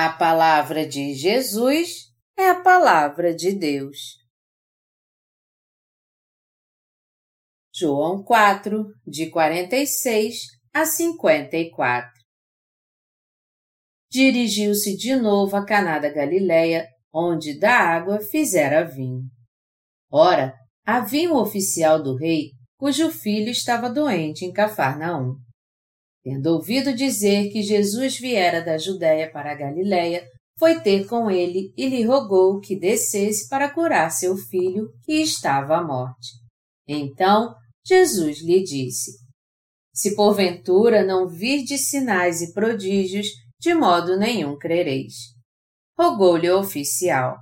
[0.00, 4.16] A palavra de Jesus é a palavra de Deus.
[7.74, 10.36] João 4, de 46
[10.72, 12.12] a 54
[14.08, 19.28] Dirigiu-se de novo a Caná da Galileia, onde da água fizera vinho.
[20.12, 20.54] Ora,
[20.86, 25.47] havia um oficial do rei cujo filho estava doente em Cafarnaum.
[26.28, 30.28] Tendo ouvido dizer que Jesus viera da Judéia para a Galiléia,
[30.58, 35.78] foi ter com ele e lhe rogou que descesse para curar seu filho, que estava
[35.78, 36.34] à morte.
[36.86, 39.12] Então Jesus lhe disse:
[39.94, 45.14] Se porventura não virdes sinais e prodígios, de modo nenhum crereis.
[45.98, 47.38] Rogou-lhe o oficial: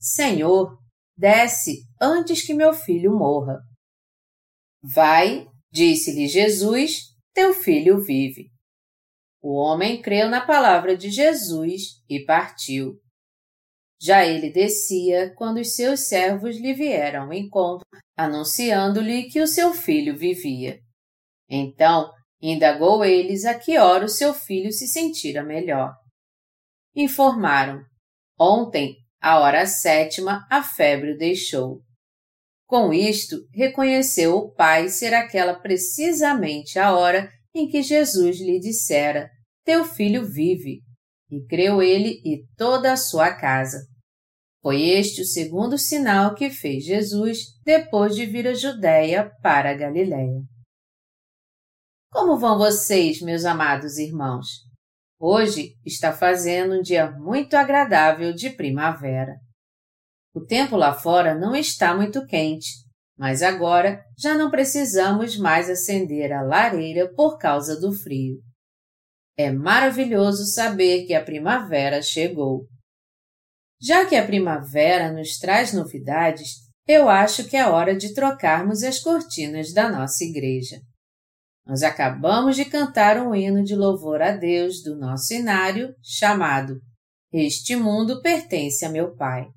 [0.00, 0.76] Senhor,
[1.16, 3.56] desce antes que meu filho morra.
[4.82, 8.50] Vai, disse-lhe Jesus, teu filho vive.
[9.42, 12.98] O homem creu na palavra de Jesus e partiu.
[14.00, 19.74] Já ele descia quando os seus servos lhe vieram ao encontro, anunciando-lhe que o seu
[19.74, 20.80] filho vivia.
[21.46, 25.94] Então, indagou eles a que hora o seu filho se sentira melhor.
[26.94, 27.84] Informaram:
[28.40, 31.82] Ontem, à hora sétima, a febre o deixou.
[32.66, 39.30] Com isto, reconheceu o pai ser aquela precisamente a hora em que Jesus lhe dissera:
[39.64, 40.82] Teu filho vive.
[41.30, 43.78] E creu ele e toda a sua casa.
[44.62, 49.74] Foi este o segundo sinal que fez Jesus depois de vir a Judéia para a
[49.74, 50.40] Galiléia.
[52.12, 54.46] Como vão vocês, meus amados irmãos?
[55.20, 59.34] Hoje está fazendo um dia muito agradável de primavera.
[60.36, 62.68] O tempo lá fora não está muito quente,
[63.16, 68.36] mas agora já não precisamos mais acender a lareira por causa do frio.
[69.34, 72.66] É maravilhoso saber que a primavera chegou.
[73.80, 76.50] Já que a primavera nos traz novidades,
[76.86, 80.82] eu acho que é hora de trocarmos as cortinas da nossa igreja.
[81.66, 86.78] Nós acabamos de cantar um hino de louvor a Deus do nosso inário chamado
[87.32, 89.55] Este Mundo Pertence a Meu Pai.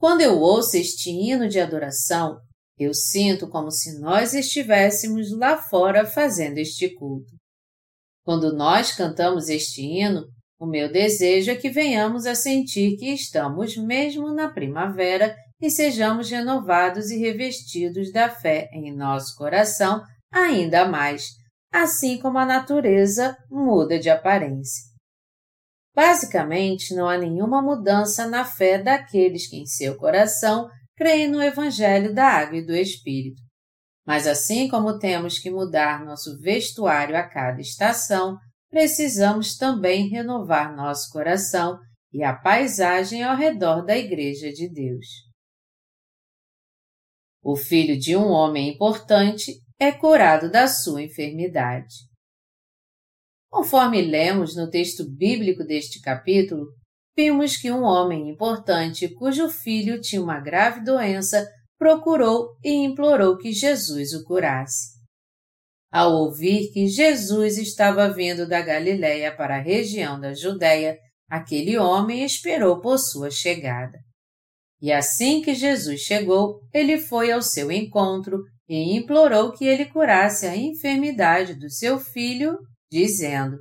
[0.00, 2.40] Quando eu ouço este hino de adoração,
[2.78, 7.36] eu sinto como se nós estivéssemos lá fora fazendo este culto.
[8.24, 10.24] Quando nós cantamos este hino,
[10.58, 16.30] o meu desejo é que venhamos a sentir que estamos mesmo na primavera e sejamos
[16.30, 20.02] renovados e revestidos da fé em nosso coração
[20.32, 21.26] ainda mais,
[21.70, 24.89] assim como a natureza muda de aparência.
[26.00, 30.66] Basicamente, não há nenhuma mudança na fé daqueles que em seu coração
[30.96, 33.42] creem no Evangelho da Água e do Espírito.
[34.06, 38.38] Mas assim como temos que mudar nosso vestuário a cada estação,
[38.70, 41.78] precisamos também renovar nosso coração
[42.10, 45.04] e a paisagem ao redor da Igreja de Deus.
[47.42, 52.09] O filho de um homem importante é curado da sua enfermidade.
[53.50, 56.66] Conforme lemos no texto bíblico deste capítulo,
[57.16, 61.44] vimos que um homem importante cujo filho tinha uma grave doença
[61.76, 65.00] procurou e implorou que Jesus o curasse.
[65.90, 70.96] Ao ouvir que Jesus estava vindo da Galiléia para a região da Judéia,
[71.28, 73.98] aquele homem esperou por sua chegada.
[74.80, 80.46] E assim que Jesus chegou, ele foi ao seu encontro e implorou que ele curasse
[80.46, 82.56] a enfermidade do seu filho
[82.90, 83.56] dizendo: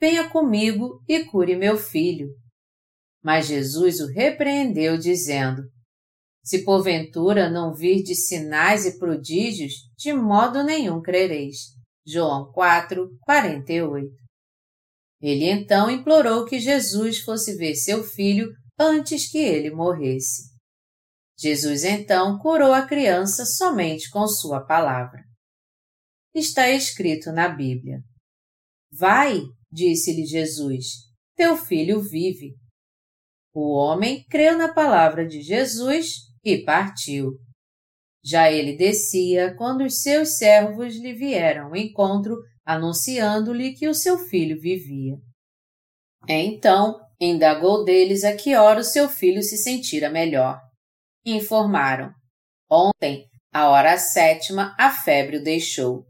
[0.00, 2.28] Venha comigo e cure meu filho.
[3.22, 5.62] Mas Jesus o repreendeu, dizendo:
[6.44, 11.72] Se porventura não virdes sinais e prodígios, de modo nenhum crereis.
[12.04, 14.08] João 4, 48.
[15.20, 20.50] Ele então implorou que Jesus fosse ver seu filho antes que ele morresse.
[21.38, 25.22] Jesus então curou a criança somente com sua palavra.
[26.34, 28.00] Está escrito na Bíblia:
[28.92, 29.40] Vai,
[29.70, 30.84] disse-lhe Jesus,
[31.34, 32.54] teu filho vive.
[33.54, 36.06] O homem creu na palavra de Jesus
[36.44, 37.38] e partiu.
[38.24, 44.18] Já ele descia quando os seus servos lhe vieram ao encontro, anunciando-lhe que o seu
[44.18, 45.16] filho vivia.
[46.28, 50.60] Então, indagou deles a que hora o seu filho se sentira melhor.
[51.24, 52.12] Informaram:
[52.70, 56.06] Ontem, à hora sétima, a febre o deixou.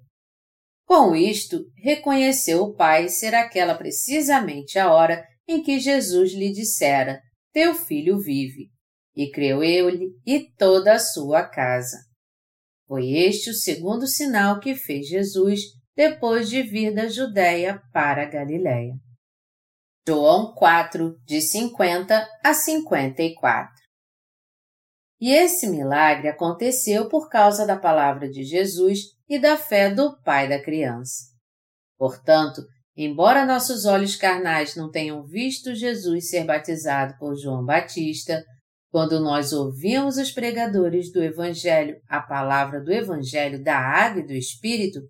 [0.94, 7.18] Com isto, reconheceu o pai ser aquela precisamente a hora em que Jesus lhe dissera:
[7.50, 8.68] Teu filho vive.
[9.16, 11.96] E creu ele e toda a sua casa.
[12.86, 15.60] Foi este o segundo sinal que fez Jesus
[15.96, 18.92] depois de vir da Judéia para a Galiléia.
[20.06, 23.72] João 4, de 50 a 54.
[25.18, 28.98] E esse milagre aconteceu por causa da palavra de Jesus
[29.32, 31.23] e da fé do pai da criança.
[31.96, 32.61] Portanto,
[32.94, 38.44] embora nossos olhos carnais não tenham visto Jesus ser batizado por João Batista,
[38.90, 44.34] quando nós ouvimos os pregadores do Evangelho a palavra do Evangelho da Água e do
[44.34, 45.00] Espírito,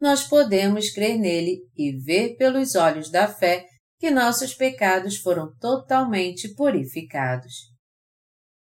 [0.00, 3.66] nós podemos crer nele e ver pelos olhos da fé
[4.00, 7.75] que nossos pecados foram totalmente purificados.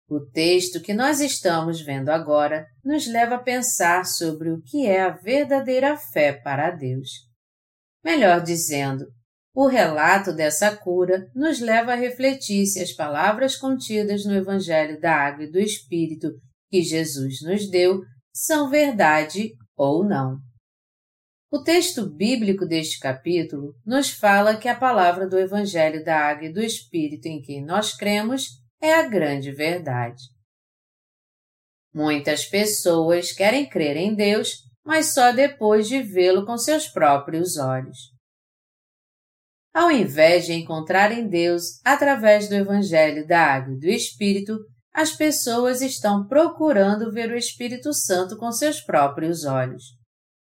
[0.10, 5.02] O texto que nós estamos vendo agora nos leva a pensar sobre o que é
[5.02, 7.10] a verdadeira fé para Deus.
[8.04, 9.06] Melhor dizendo,
[9.56, 15.16] o relato dessa cura nos leva a refletir se as palavras contidas no Evangelho da
[15.16, 16.32] Água e do Espírito
[16.70, 18.02] que Jesus nos deu
[18.34, 20.38] são verdade ou não.
[21.52, 26.52] O texto bíblico deste capítulo nos fala que a palavra do Evangelho da Água e
[26.52, 30.22] do Espírito em quem nós cremos é a grande verdade.
[31.94, 37.98] Muitas pessoas querem crer em Deus, mas só depois de vê-lo com seus próprios olhos.
[39.74, 44.60] Ao invés de encontrarem Deus através do Evangelho da Água e do Espírito,
[44.94, 49.84] as pessoas estão procurando ver o Espírito Santo com seus próprios olhos.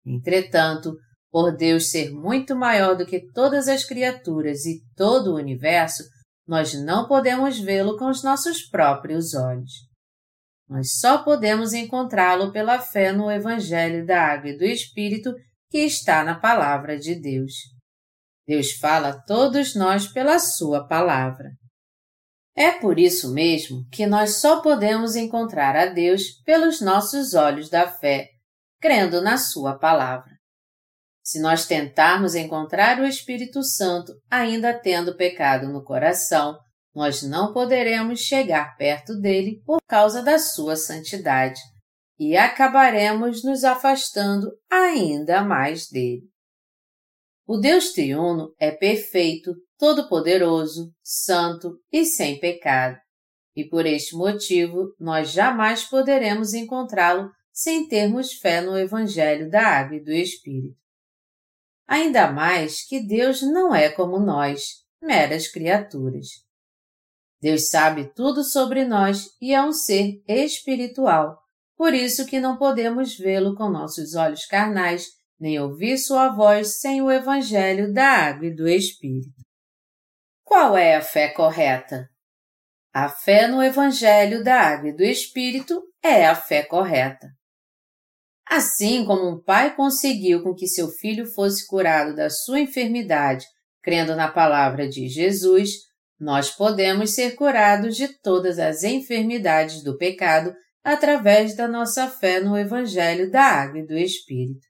[0.04, 0.98] Entretanto,
[1.32, 6.04] por Deus ser muito maior do que todas as criaturas e todo o universo,
[6.48, 9.72] nós não podemos vê-lo com os nossos próprios olhos.
[10.68, 15.34] Nós só podemos encontrá-lo pela fé no Evangelho da Água e do Espírito
[15.70, 17.54] que está na Palavra de Deus.
[18.48, 21.50] Deus fala a todos nós pela Sua palavra.
[22.56, 27.88] É por isso mesmo que nós só podemos encontrar a Deus pelos nossos olhos da
[27.88, 28.30] fé,
[28.80, 30.35] crendo na Sua palavra.
[31.26, 36.56] Se nós tentarmos encontrar o Espírito Santo ainda tendo pecado no coração,
[36.94, 41.60] nós não poderemos chegar perto dele por causa da sua santidade
[42.20, 46.30] e acabaremos nos afastando ainda mais dele.
[47.48, 52.98] O Deus triuno é perfeito, todo-poderoso, santo e sem pecado,
[53.56, 59.98] e por este motivo nós jamais poderemos encontrá-lo sem termos fé no Evangelho da Água
[59.98, 60.85] e do Espírito.
[61.88, 66.28] Ainda mais que Deus não é como nós, meras criaturas.
[67.42, 71.38] Deus sabe tudo sobre nós e é um ser espiritual,
[71.78, 75.08] por isso que não podemos vê-lo com nossos olhos carnais,
[75.40, 79.44] nem ouvir sua voz sem o Evangelho da Água e do Espírito.
[80.44, 82.10] Qual é a fé correta?
[82.94, 87.28] A fé no Evangelho da Água e do Espírito é a fé correta.
[88.48, 93.46] Assim como um pai conseguiu com que seu filho fosse curado da sua enfermidade,
[93.82, 95.72] crendo na palavra de Jesus,
[96.20, 100.54] nós podemos ser curados de todas as enfermidades do pecado
[100.84, 104.66] através da nossa fé no Evangelho da Água e do Espírito.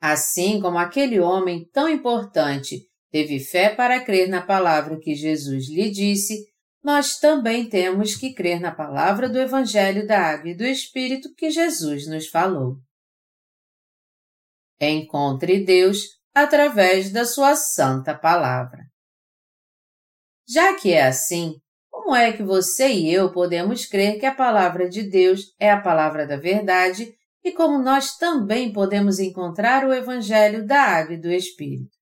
[0.00, 5.90] Assim como aquele homem tão importante teve fé para crer na palavra que Jesus lhe
[5.90, 6.44] disse,
[6.84, 11.50] nós também temos que crer na palavra do Evangelho da Água e do Espírito que
[11.50, 12.76] Jesus nos falou.
[14.78, 16.02] Encontre Deus
[16.34, 18.84] através da Sua Santa Palavra.
[20.46, 21.54] Já que é assim,
[21.90, 25.80] como é que você e eu podemos crer que a palavra de Deus é a
[25.80, 31.32] palavra da verdade e como nós também podemos encontrar o Evangelho da Água e do
[31.32, 31.93] Espírito?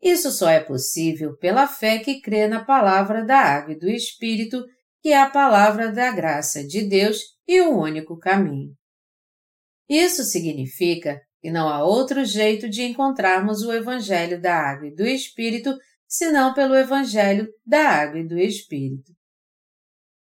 [0.00, 4.64] Isso só é possível pela fé que crê na palavra da água e do Espírito,
[5.02, 8.72] que é a palavra da graça de Deus e o único caminho.
[9.88, 15.06] Isso significa que não há outro jeito de encontrarmos o Evangelho da água e do
[15.06, 15.76] Espírito
[16.06, 19.12] senão pelo Evangelho da água e do Espírito.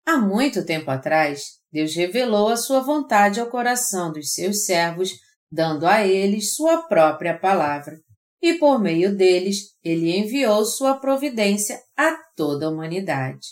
[0.05, 5.13] Há muito tempo atrás, Deus revelou a sua vontade ao coração dos seus servos,
[5.49, 7.95] dando a eles sua própria palavra
[8.43, 13.47] e por meio deles ele enviou sua providência a toda a humanidade.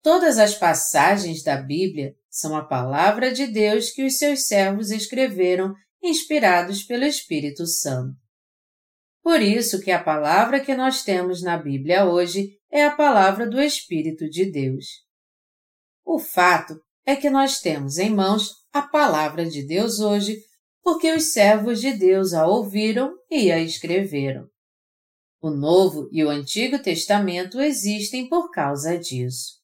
[0.00, 5.74] Todas as passagens da Bíblia são a palavra de Deus que os seus servos escreveram,
[6.00, 8.14] inspirados pelo Espírito Santo.
[9.20, 13.60] Por isso que a palavra que nós temos na Bíblia hoje é a palavra do
[13.60, 14.86] Espírito de Deus.
[16.04, 20.38] O fato é que nós temos em mãos a palavra de Deus hoje
[20.86, 24.46] porque os servos de Deus a ouviram e a escreveram.
[25.42, 29.54] O Novo e o Antigo Testamento existem por causa disso.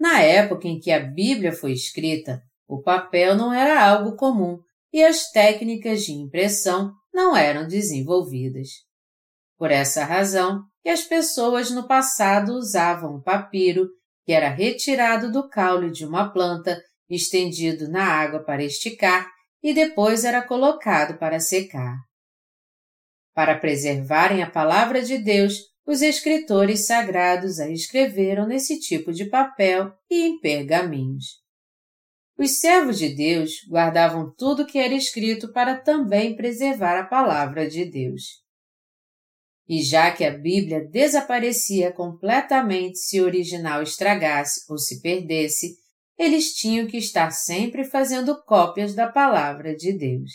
[0.00, 4.58] Na época em que a Bíblia foi escrita, o papel não era algo comum
[4.92, 8.68] e as técnicas de impressão não eram desenvolvidas.
[9.56, 13.88] Por essa razão, que as pessoas no passado usavam o papiro,
[14.26, 19.30] que era retirado do caule de uma planta, estendido na água para esticar
[19.62, 21.98] e depois era colocado para secar.
[23.34, 29.92] Para preservarem a palavra de Deus, os escritores sagrados a escreveram nesse tipo de papel
[30.10, 31.40] e em pergaminhos.
[32.38, 37.84] Os servos de Deus guardavam tudo que era escrito para também preservar a palavra de
[37.84, 38.40] Deus.
[39.68, 45.76] E já que a Bíblia desaparecia completamente se o original estragasse ou se perdesse,
[46.20, 50.30] eles tinham que estar sempre fazendo cópias da palavra de Deus.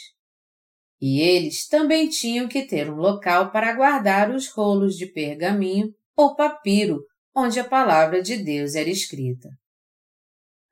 [0.99, 6.35] E eles também tinham que ter um local para guardar os rolos de pergaminho ou
[6.35, 7.03] papiro
[7.35, 9.47] onde a palavra de Deus era escrita.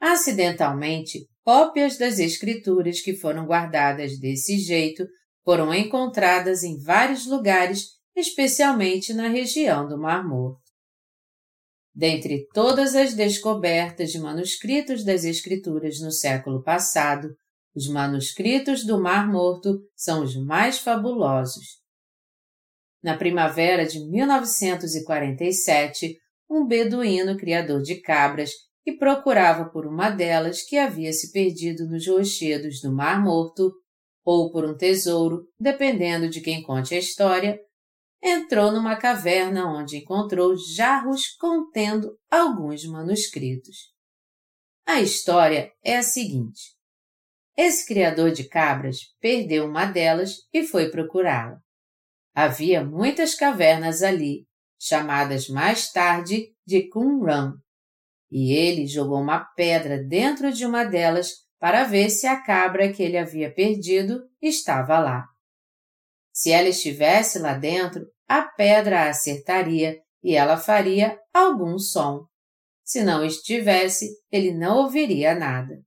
[0.02, 5.06] Acidentalmente, cópias das Escrituras que foram guardadas desse jeito
[5.46, 10.63] foram encontradas em vários lugares, especialmente na região do Mar Morto.
[11.96, 17.36] Dentre todas as descobertas de manuscritos das Escrituras no século passado,
[17.76, 21.84] os manuscritos do Mar Morto são os mais fabulosos.
[23.04, 26.18] Na primavera de 1947,
[26.50, 28.52] um beduíno criador de cabras
[28.86, 33.72] e procurava por uma delas que havia se perdido nos rochedos do Mar Morto,
[34.26, 37.60] ou por um tesouro, dependendo de quem conte a história,
[38.24, 43.92] entrou numa caverna onde encontrou jarros contendo alguns manuscritos.
[44.88, 46.74] A história é a seguinte.
[47.56, 51.60] Esse criador de cabras perdeu uma delas e foi procurá-la.
[52.34, 54.48] Havia muitas cavernas ali,
[54.80, 57.54] chamadas mais tarde de Qumran,
[58.32, 63.04] e ele jogou uma pedra dentro de uma delas para ver se a cabra que
[63.04, 65.33] ele havia perdido estava lá.
[66.34, 72.26] Se ela estivesse lá dentro, a pedra a acertaria e ela faria algum som.
[72.84, 75.80] Se não estivesse, ele não ouviria nada.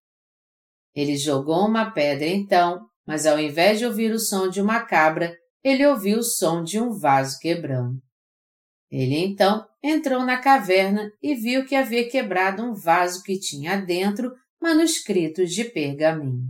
[0.94, 5.36] Ele jogou uma pedra então, mas ao invés de ouvir o som de uma cabra,
[5.62, 8.00] ele ouviu o som de um vaso quebrando.
[8.90, 14.32] Ele então entrou na caverna e viu que havia quebrado um vaso que tinha dentro
[14.62, 16.48] manuscritos de pergaminho.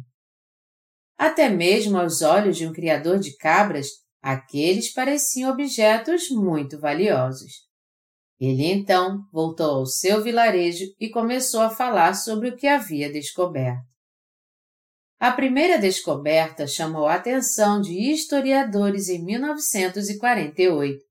[1.19, 3.89] Até mesmo aos olhos de um criador de cabras,
[4.21, 7.67] aqueles pareciam objetos muito valiosos.
[8.39, 13.87] Ele então voltou ao seu vilarejo e começou a falar sobre o que havia descoberto.
[15.19, 21.03] A primeira descoberta chamou a atenção de historiadores em 1948,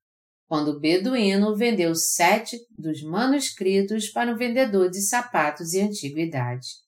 [0.48, 6.85] quando o beduíno vendeu sete dos manuscritos para um vendedor de sapatos e antiguidades.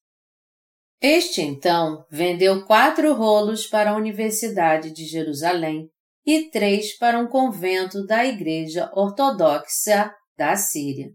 [1.02, 5.90] Este, então, vendeu quatro rolos para a Universidade de Jerusalém
[6.26, 11.12] e três para um convento da Igreja Ortodoxa da Síria.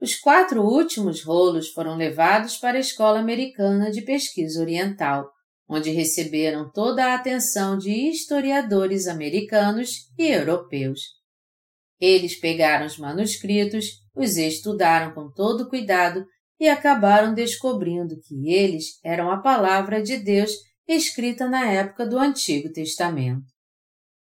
[0.00, 5.28] Os quatro últimos rolos foram levados para a Escola Americana de Pesquisa Oriental,
[5.68, 11.00] onde receberam toda a atenção de historiadores americanos e europeus.
[12.00, 16.24] Eles pegaram os manuscritos, os estudaram com todo cuidado
[16.60, 20.52] e acabaram descobrindo que eles eram a palavra de Deus
[20.86, 23.46] escrita na época do Antigo Testamento.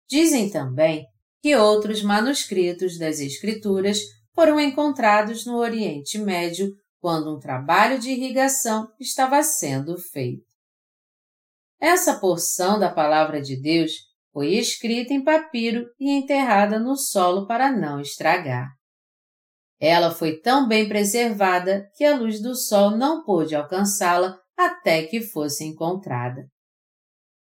[0.09, 1.07] Dizem também
[1.41, 4.01] que outros manuscritos das Escrituras
[4.35, 10.45] foram encontrados no Oriente Médio quando um trabalho de irrigação estava sendo feito.
[11.81, 13.93] Essa porção da Palavra de Deus
[14.33, 18.76] foi escrita em papiro e enterrada no solo para não estragar.
[19.81, 25.21] Ela foi tão bem preservada que a luz do sol não pôde alcançá-la até que
[25.21, 26.47] fosse encontrada.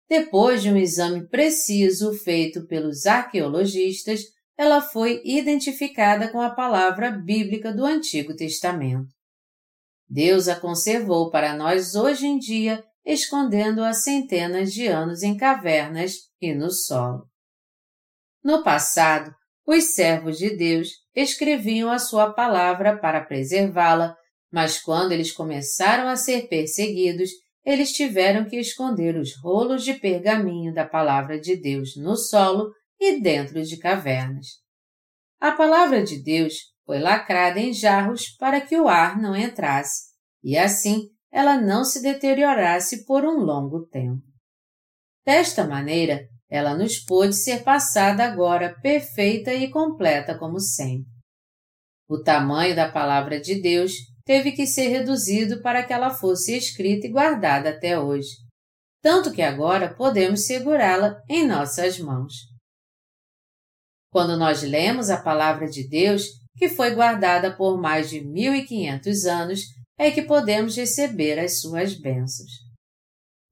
[0.09, 4.21] Depois de um exame preciso feito pelos arqueologistas,
[4.57, 9.09] ela foi identificada com a palavra bíblica do Antigo Testamento.
[10.07, 16.13] Deus a conservou para nós hoje em dia escondendo há centenas de anos em cavernas
[16.41, 17.29] e no solo.
[18.43, 19.33] No passado,
[19.65, 24.15] os servos de Deus escreviam a sua palavra para preservá-la,
[24.51, 27.29] mas quando eles começaram a ser perseguidos,
[27.63, 33.19] eles tiveram que esconder os rolos de pergaminho da palavra de Deus no solo e
[33.19, 34.45] dentro de cavernas.
[35.39, 36.53] A palavra de Deus
[36.85, 40.03] foi lacrada em jarros para que o ar não entrasse,
[40.43, 44.23] e assim ela não se deteriorasse por um longo tempo.
[45.25, 51.11] Desta maneira, ela nos pôde ser passada agora perfeita e completa como sempre.
[52.07, 57.07] O tamanho da palavra de Deus teve que ser reduzido para que ela fosse escrita
[57.07, 58.29] e guardada até hoje,
[59.01, 62.33] tanto que agora podemos segurá-la em nossas mãos.
[64.11, 66.23] Quando nós lemos a palavra de Deus,
[66.57, 69.61] que foi guardada por mais de 1500 anos,
[69.97, 72.64] é que podemos receber as suas bênçãos.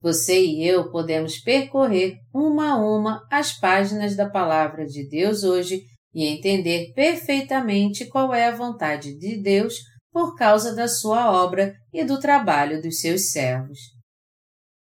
[0.04, 5.82] Você e eu podemos percorrer uma a uma as páginas da palavra de Deus hoje
[6.14, 9.76] e entender perfeitamente qual é a vontade de Deus
[10.12, 13.78] por causa da sua obra e do trabalho dos seus servos.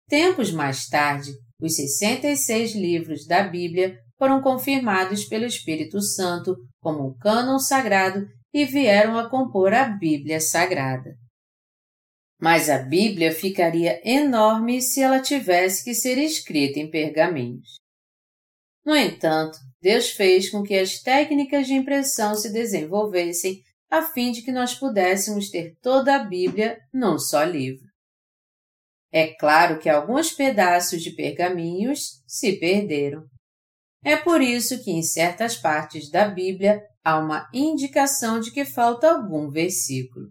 [0.07, 7.17] Tempos mais tarde, os 66 livros da Bíblia foram confirmados pelo Espírito Santo como um
[7.17, 11.17] cânon sagrado e vieram a compor a Bíblia Sagrada.
[12.41, 17.77] Mas a Bíblia ficaria enorme se ela tivesse que ser escrita em pergaminhos.
[18.85, 24.43] No entanto, Deus fez com que as técnicas de impressão se desenvolvessem a fim de
[24.43, 27.87] que nós pudéssemos ter toda a Bíblia num só livro.
[29.11, 33.25] É claro que alguns pedaços de pergaminhos se perderam.
[34.05, 39.11] É por isso que em certas partes da Bíblia há uma indicação de que falta
[39.11, 40.29] algum versículo.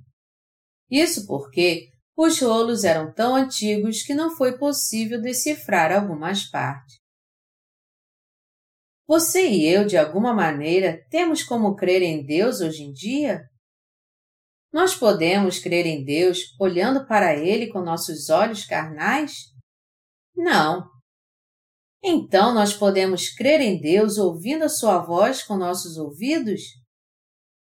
[0.90, 6.98] Isso porque os rolos eram tão antigos que não foi possível decifrar algumas partes.
[9.08, 13.48] Você e eu, de alguma maneira, temos como crer em Deus hoje em dia?
[14.74, 19.34] Nós podemos crer em Deus olhando para Ele com nossos olhos carnais?
[20.36, 20.90] Não.
[22.04, 26.62] Então nós podemos crer em Deus ouvindo a Sua voz com nossos ouvidos?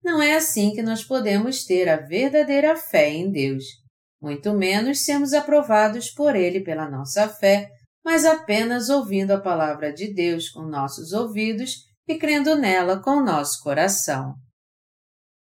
[0.03, 3.82] Não é assim que nós podemos ter a verdadeira fé em Deus,
[4.23, 7.69] muito menos sermos aprovados por Ele pela nossa fé
[8.03, 13.63] mas apenas ouvindo a palavra de Deus com nossos ouvidos e crendo nela com nosso
[13.63, 14.35] coração.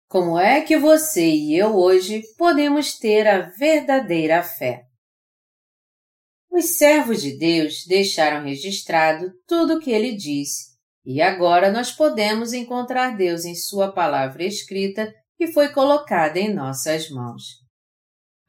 [0.07, 4.81] Como é que você e eu hoje podemos ter a verdadeira fé?
[6.51, 10.69] Os servos de Deus deixaram registrado tudo o que ele disse,
[11.05, 17.07] e agora nós podemos encontrar Deus em Sua palavra escrita que foi colocada em nossas
[17.11, 17.58] mãos.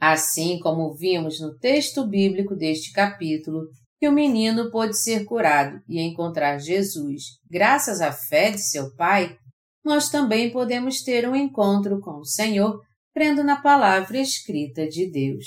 [0.01, 6.01] Assim como vimos no texto bíblico deste capítulo, que o menino pôde ser curado e
[6.01, 9.37] encontrar Jesus graças à fé de seu pai,
[9.85, 12.81] nós também podemos ter um encontro com o Senhor
[13.13, 15.47] crendo na palavra escrita de Deus.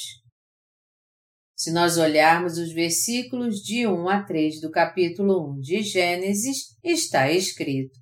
[1.56, 7.32] Se nós olharmos os versículos de 1 a 3 do capítulo 1 de Gênesis, está
[7.32, 7.98] escrito: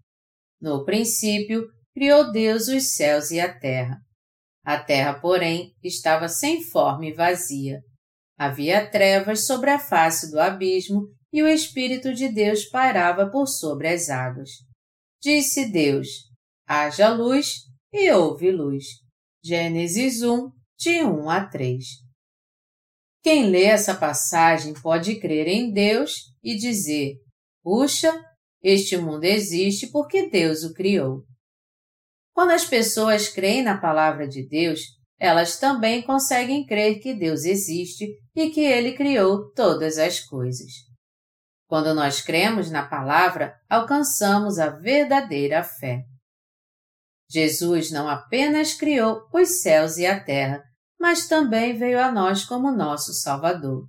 [0.59, 3.97] No princípio, criou Deus os céus e a terra.
[4.63, 7.81] A terra, porém, estava sem forma e vazia
[8.41, 13.87] Havia trevas sobre a face do abismo e o Espírito de Deus pairava por sobre
[13.87, 14.49] as águas.
[15.21, 16.07] Disse Deus:
[16.67, 17.57] haja luz
[17.93, 18.83] e houve luz.
[19.45, 21.85] Gênesis 1, de 1 a 3.
[23.21, 27.17] Quem lê essa passagem pode crer em Deus e dizer:
[27.61, 28.11] Puxa,
[28.63, 31.23] este mundo existe porque Deus o criou.
[32.33, 34.79] Quando as pessoas creem na palavra de Deus,
[35.19, 40.71] elas também conseguem crer que Deus existe e que Ele criou todas as coisas.
[41.67, 46.03] Quando nós cremos na palavra, alcançamos a verdadeira fé.
[47.29, 50.61] Jesus não apenas criou os céus e a terra,
[50.99, 53.87] mas também veio a nós como nosso Salvador.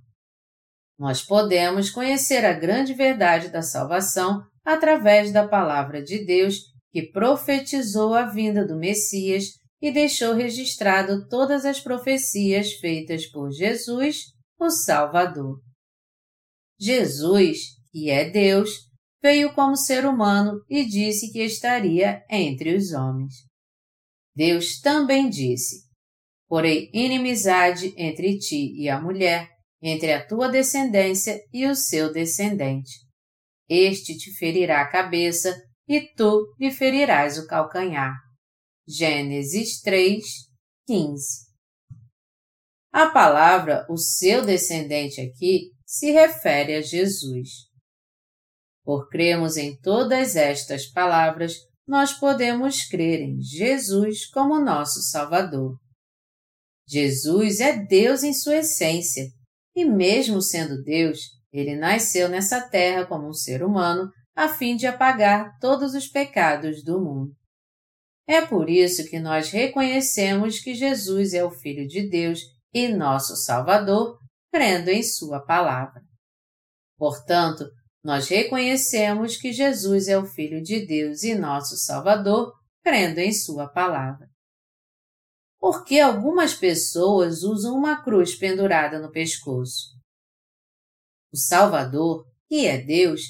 [0.97, 8.13] Nós podemos conhecer a grande verdade da salvação através da palavra de Deus que profetizou
[8.13, 9.45] a vinda do Messias
[9.81, 14.25] e deixou registrado todas as profecias feitas por Jesus,
[14.59, 15.59] o Salvador.
[16.79, 17.57] Jesus,
[17.91, 18.69] que é Deus,
[19.21, 23.33] veio como ser humano e disse que estaria entre os homens.
[24.35, 25.87] Deus também disse:
[26.47, 29.49] Porém, inimizade entre ti e a mulher,
[29.81, 32.91] entre a tua descendência e o seu descendente.
[33.67, 35.55] Este te ferirá a cabeça
[35.87, 38.13] e tu lhe ferirás o calcanhar.
[38.87, 40.23] Gênesis 3,
[40.85, 41.53] 15.
[42.91, 47.49] A palavra o seu descendente aqui se refere a Jesus.
[48.83, 51.53] Por cremos em todas estas palavras,
[51.87, 55.77] nós podemos crer em Jesus como nosso Salvador.
[56.87, 59.25] Jesus é Deus em sua essência,
[59.75, 61.19] e mesmo sendo Deus,
[61.51, 66.83] ele nasceu nessa terra como um ser humano a fim de apagar todos os pecados
[66.83, 67.35] do mundo.
[68.27, 72.39] É por isso que nós reconhecemos que Jesus é o Filho de Deus
[72.73, 74.17] e nosso Salvador,
[74.51, 76.01] crendo em Sua palavra.
[76.97, 77.65] Portanto,
[78.03, 83.67] nós reconhecemos que Jesus é o Filho de Deus e nosso Salvador, crendo em Sua
[83.67, 84.27] palavra.
[85.59, 89.93] Por que algumas pessoas usam uma cruz pendurada no pescoço?
[91.31, 93.21] O Salvador, que é Deus,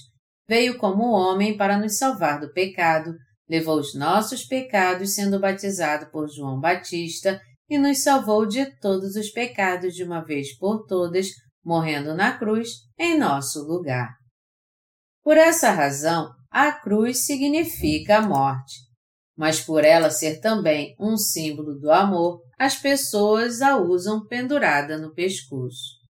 [0.47, 3.13] veio como homem para nos salvar do pecado,
[3.49, 9.29] levou os nossos pecados sendo batizado por João Batista e nos salvou de todos os
[9.29, 11.27] pecados de uma vez por todas,
[11.63, 14.10] morrendo na cruz em nosso lugar.
[15.23, 18.73] Por essa razão, a cruz significa a morte.
[19.36, 25.13] Mas por ela ser também um símbolo do amor, as pessoas a usam pendurada no
[25.13, 26.03] pescoço.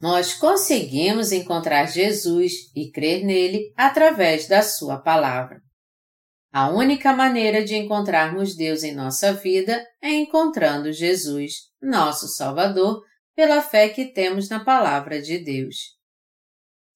[0.00, 5.60] Nós conseguimos encontrar Jesus e crer nele através da Sua palavra.
[6.52, 13.02] A única maneira de encontrarmos Deus em nossa vida é encontrando Jesus, nosso Salvador,
[13.34, 15.96] pela fé que temos na palavra de Deus.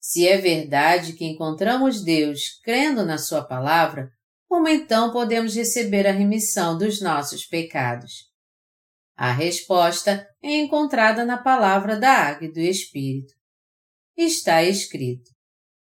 [0.01, 4.11] Se é verdade que encontramos Deus crendo na Sua palavra,
[4.49, 8.30] como então podemos receber a remissão dos nossos pecados?
[9.21, 13.35] A resposta é encontrada na palavra da água e do Espírito.
[14.17, 15.31] Está escrito: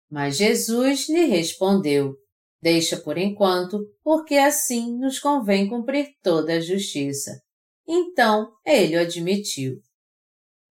[0.10, 2.16] Mas Jesus lhe respondeu:
[2.60, 7.40] Deixa por enquanto, porque assim nos convém cumprir toda a justiça.
[7.88, 9.76] Então ele o admitiu.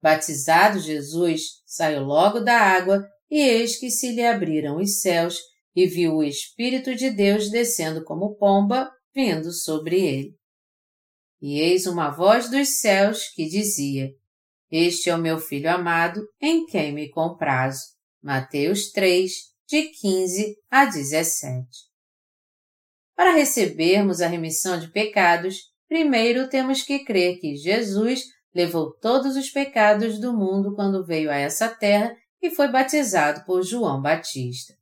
[0.03, 5.39] Batizado Jesus, saiu logo da água, e eis que se lhe abriram os céus,
[5.73, 10.40] e viu o Espírito de Deus descendo como pomba, vindo sobre ele.
[11.41, 14.11] E eis uma voz dos céus que dizia:
[14.71, 17.81] Este é o meu filho amado, em quem me comprazo.
[18.23, 19.33] Mateus 3,
[19.67, 21.67] de 15 a 17.
[23.17, 25.57] Para recebermos a remissão de pecados,
[25.89, 28.25] primeiro temos que crer que Jesus
[28.55, 33.63] levou todos os pecados do mundo quando veio a essa terra e foi batizado por
[33.63, 34.75] João Batista.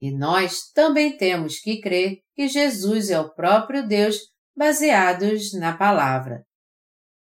[0.00, 4.18] E nós também temos que crer que Jesus é o próprio Deus
[4.56, 6.44] baseados na palavra.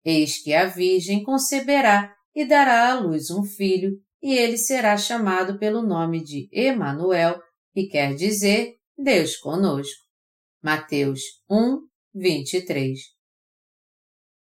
[0.05, 5.59] Eis que a Virgem conceberá e dará à luz um filho, e ele será chamado
[5.59, 7.41] pelo nome de Emanuel,
[7.73, 10.05] que quer dizer Deus conosco.
[10.63, 11.79] Mateus 1,
[12.15, 12.99] 23.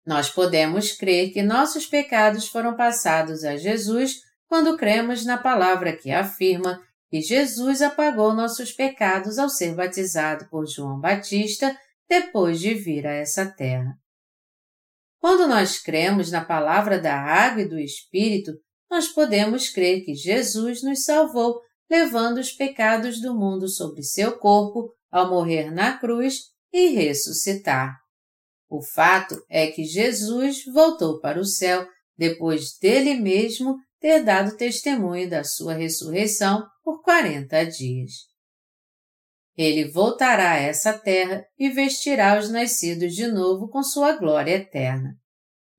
[0.07, 6.11] Nós podemos crer que nossos pecados foram passados a Jesus quando cremos na palavra que
[6.11, 11.77] afirma que Jesus apagou nossos pecados ao ser batizado por João Batista
[12.09, 13.95] depois de vir a essa terra.
[15.21, 18.53] Quando nós cremos na palavra da água e do Espírito,
[18.91, 24.93] nós podemos crer que Jesus nos salvou, levando os pecados do mundo sobre seu corpo
[25.11, 27.97] ao morrer na cruz e ressuscitar.
[28.69, 35.29] O fato é que Jesus voltou para o céu depois dele mesmo ter dado testemunho
[35.29, 38.13] da sua ressurreição por quarenta dias.
[39.59, 45.19] Ele voltará a essa terra e vestirá os nascidos de novo com sua glória eterna.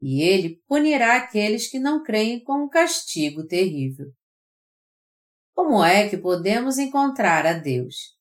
[0.01, 4.07] E ele punirá aqueles que não creem com um castigo terrível.
[5.55, 8.17] Como é que podemos encontrar a Deus?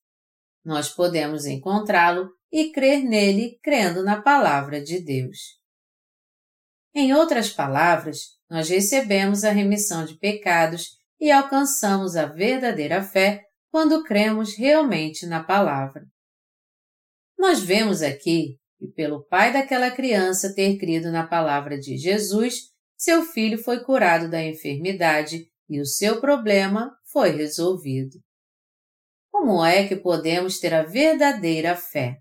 [0.63, 5.59] Nós podemos encontrá-lo e crer nele crendo na palavra de Deus.
[6.95, 14.03] Em outras palavras, nós recebemos a remissão de pecados e alcançamos a verdadeira fé quando
[14.03, 16.05] cremos realmente na palavra.
[17.37, 23.23] Nós vemos aqui que, pelo pai daquela criança ter crido na palavra de Jesus, seu
[23.23, 28.19] filho foi curado da enfermidade e o seu problema foi resolvido.
[29.31, 32.17] Como é que podemos ter a verdadeira fé?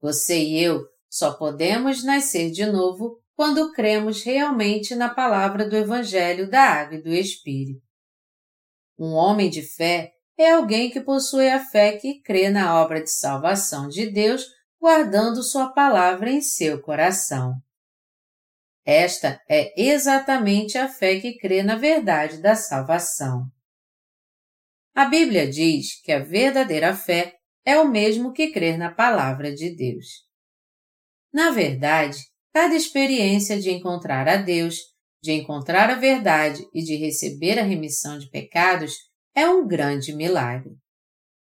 [0.00, 6.48] Você e eu só podemos nascer de novo quando cremos realmente na palavra do Evangelho
[6.48, 7.82] da Água e do Espírito.
[8.98, 13.10] Um homem de fé é alguém que possui a fé que crê na obra de
[13.10, 14.46] salvação de Deus,
[14.80, 17.54] guardando Sua palavra em seu coração.
[18.84, 23.50] Esta é exatamente a fé que crê na verdade da salvação.
[24.94, 29.74] A Bíblia diz que a verdadeira fé é o mesmo que crer na palavra de
[29.74, 30.24] Deus.
[31.32, 32.18] Na verdade,
[32.52, 34.76] cada experiência de encontrar a Deus,
[35.20, 38.94] de encontrar a verdade e de receber a remissão de pecados
[39.36, 40.74] é um grande milagre.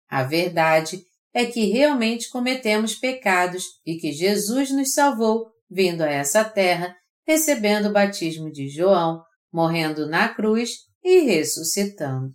[0.08, 6.42] A verdade é que realmente cometemos pecados e que Jesus nos salvou vindo a essa
[6.42, 12.32] terra, recebendo o batismo de João, morrendo na cruz e ressuscitando.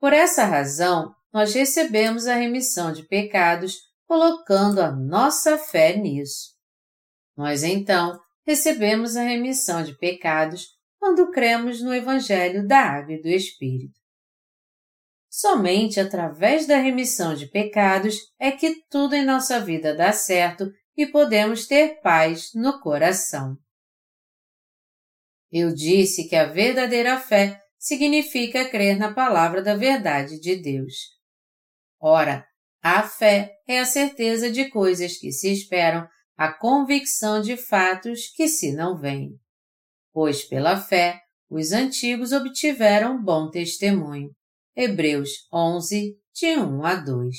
[0.00, 6.56] Por essa razão, nós recebemos a remissão de pecados colocando a nossa fé nisso.
[7.36, 10.66] Nós então recebemos a remissão de pecados
[10.98, 13.99] quando cremos no Evangelho da Água e do Espírito.
[15.30, 21.06] Somente através da remissão de pecados é que tudo em nossa vida dá certo e
[21.06, 23.56] podemos ter paz no coração.
[25.52, 30.94] Eu disse que a verdadeira fé significa crer na palavra da verdade de Deus.
[32.00, 32.44] Ora,
[32.82, 38.48] a fé é a certeza de coisas que se esperam, a convicção de fatos que
[38.48, 39.38] se não veem.
[40.12, 44.30] Pois pela fé os antigos obtiveram bom testemunho.
[44.76, 47.36] Hebreus 11, de 1 a 2.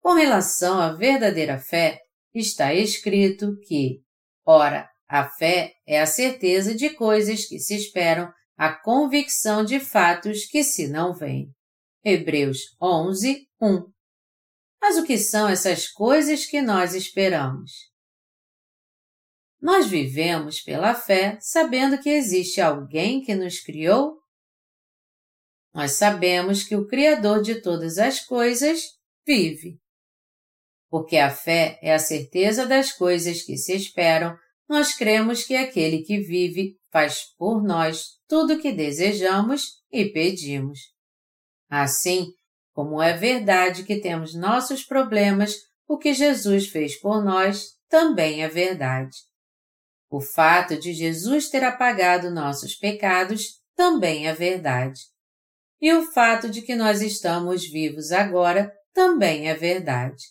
[0.00, 2.00] Com relação à verdadeira fé,
[2.34, 4.02] está escrito que,
[4.44, 10.46] ora, a fé é a certeza de coisas que se esperam, a convicção de fatos
[10.46, 11.52] que se não veem.
[12.04, 13.92] Hebreus 11, 1.
[14.80, 17.70] Mas o que são essas coisas que nós esperamos?
[19.60, 24.21] Nós vivemos pela fé sabendo que existe alguém que nos criou?
[25.74, 28.80] Nós sabemos que o Criador de todas as coisas
[29.26, 29.78] vive.
[30.90, 34.36] Porque a fé é a certeza das coisas que se esperam,
[34.68, 40.78] nós cremos que aquele que vive faz por nós tudo o que desejamos e pedimos.
[41.70, 42.26] Assim,
[42.74, 45.54] como é verdade que temos nossos problemas,
[45.88, 49.16] o que Jesus fez por nós também é verdade.
[50.10, 55.00] O fato de Jesus ter apagado nossos pecados também é verdade.
[55.82, 60.22] E o fato de que nós estamos vivos agora também é verdade.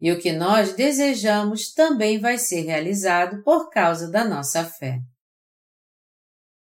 [0.00, 5.00] E o que nós desejamos também vai ser realizado por causa da nossa fé.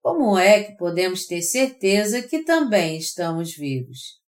[0.04, 4.22] Como é que podemos ter certeza que também estamos vivos?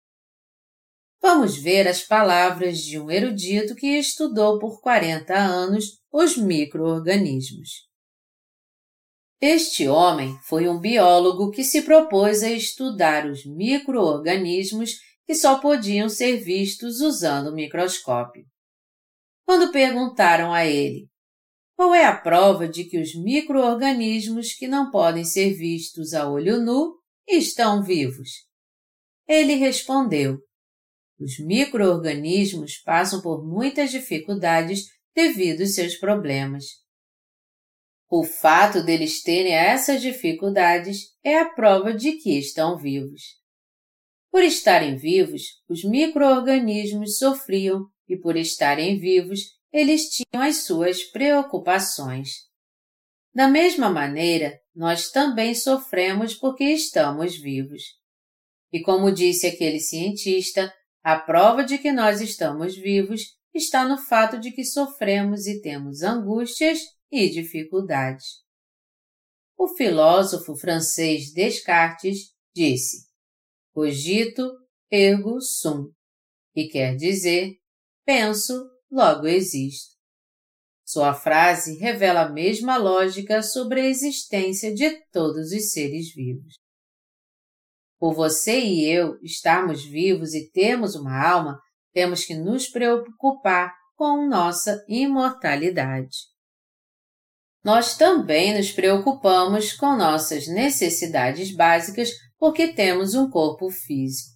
[1.21, 7.89] Vamos ver as palavras de um erudito que estudou por 40 anos os microorganismos.
[9.47, 14.93] Este homem foi um biólogo que se propôs a estudar os microorganismos
[15.27, 18.47] que só podiam ser vistos usando o microscópio.
[19.45, 21.11] Quando perguntaram a ele
[21.77, 26.59] qual é a prova de que os microorganismos que não podem ser vistos a olho
[26.59, 26.95] nu
[27.29, 28.31] estão vivos?
[29.29, 30.39] Ele respondeu:
[31.21, 36.84] Os microorganismos passam por muitas dificuldades devido aos seus problemas.
[38.16, 43.20] O fato deles terem essas dificuldades é a prova de que estão vivos.
[44.31, 49.40] Por estarem vivos, os microorganismos sofriam e por estarem vivos,
[49.72, 52.29] eles tinham as suas preocupações.
[53.35, 57.83] Da mesma maneira, nós também sofremos porque estamos vivos.
[58.72, 60.72] E como disse aquele cientista,
[61.03, 63.22] a prova de que nós estamos vivos
[63.53, 66.79] está no fato de que sofremos e temos angústias
[67.11, 68.45] e dificuldades.
[69.57, 73.07] O filósofo francês Descartes disse:
[73.73, 74.51] Cogito
[74.90, 75.93] ergo sum,
[76.53, 77.57] que quer dizer
[78.05, 79.95] penso, logo existo.
[80.85, 86.55] Sua frase revela a mesma lógica sobre a existência de todos os seres vivos.
[87.99, 91.59] Por você e eu estarmos vivos e termos uma alma,
[91.93, 96.34] temos que nos preocupar com nossa imortalidade
[97.64, 104.35] nós também nos preocupamos com nossas necessidades básicas porque temos um corpo físico.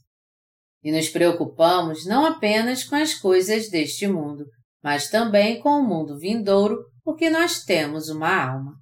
[0.82, 4.46] E nos preocupamos não apenas com as coisas deste mundo,
[4.82, 8.72] mas também com o mundo vindouro porque nós temos uma alma.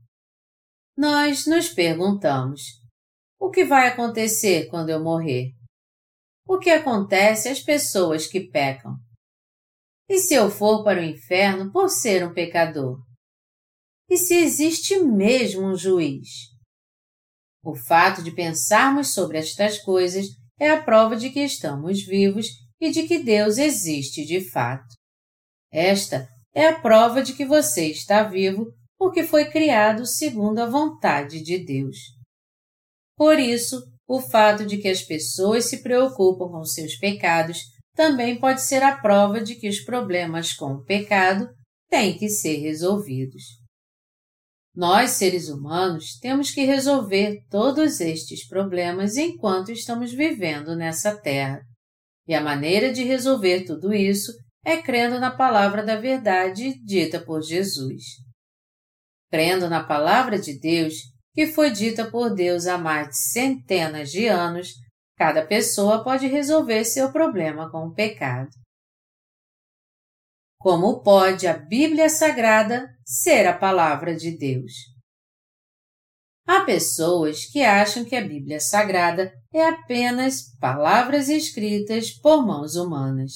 [0.97, 2.61] Nós nos perguntamos:
[3.41, 5.51] o que vai acontecer quando eu morrer?
[6.47, 8.95] O que acontece às pessoas que pecam?
[10.09, 13.06] E se eu for para o inferno por ser um pecador?
[14.09, 16.29] E se existe mesmo um juiz.
[17.65, 20.27] O fato de pensarmos sobre estas coisas
[20.59, 22.47] é a prova de que estamos vivos
[22.81, 24.95] e de que Deus existe de fato.
[25.73, 28.67] Esta é a prova de que você está vivo
[28.97, 31.97] porque foi criado segundo a vontade de Deus.
[33.17, 37.59] Por isso, o fato de que as pessoas se preocupam com seus pecados
[37.95, 41.49] também pode ser a prova de que os problemas com o pecado
[41.89, 43.66] têm que ser resolvidos.
[44.77, 51.63] Nós, seres humanos, temos que resolver todos estes problemas enquanto estamos vivendo nessa terra.
[52.29, 57.41] E a maneira de resolver tudo isso é crendo na palavra da verdade dita por
[57.41, 58.03] Jesus.
[59.31, 60.95] Crendo na palavra de Deus,
[61.33, 64.75] que foi dita por Deus há mais de centenas de anos,
[65.17, 68.51] cada pessoa pode resolver seu problema com o pecado.
[70.67, 74.73] Como pode a Bíblia Sagrada ser a palavra de Deus?
[76.45, 83.31] Há pessoas que acham que a Bíblia Sagrada é apenas palavras escritas por mãos humanas.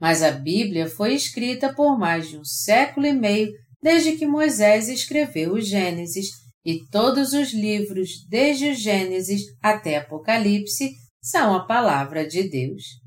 [0.00, 4.88] Mas a Bíblia foi escrita por mais de um século e meio desde que Moisés
[4.88, 6.30] escreveu o Gênesis
[6.64, 13.03] e todos os livros, desde o Gênesis até Apocalipse, são a palavra de Deus.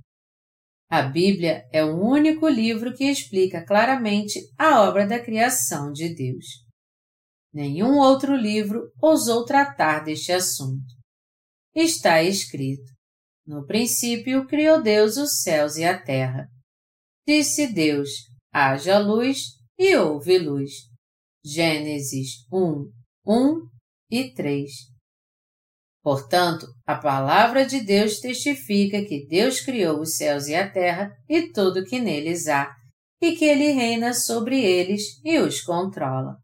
[0.89, 6.45] A Bíblia é o único livro que explica claramente a obra da criação de Deus.
[7.53, 10.85] Nenhum outro livro ousou tratar deste assunto.
[11.75, 12.89] Está escrito:
[13.45, 16.47] No princípio criou Deus os céus e a terra.
[17.27, 18.09] Disse Deus:
[18.53, 20.71] haja luz e houve luz.
[21.43, 22.91] Gênesis 1,
[23.25, 23.69] 1
[24.09, 24.71] e 3.
[26.07, 31.51] Portanto, a palavra de Deus testifica que Deus criou os céus e a terra e
[31.51, 32.73] tudo que neles há,
[33.21, 36.37] e que Ele reina sobre eles e os controla.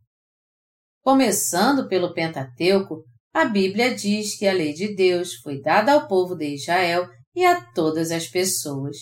[1.02, 6.36] Começando pelo Pentateuco, a Bíblia diz que a lei de Deus foi dada ao povo
[6.36, 8.98] de Israel e a todas as pessoas.